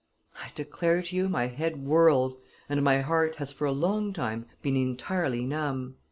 [0.39, 4.47] I declare to you, my head whirls and my heart has for a long time
[4.63, 5.97] been entirely numb."